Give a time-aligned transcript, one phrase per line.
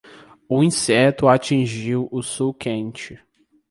[0.49, 3.19] O inseto atingiu o sul quente.